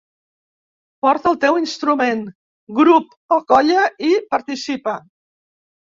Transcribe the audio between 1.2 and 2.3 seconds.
el teu instrument,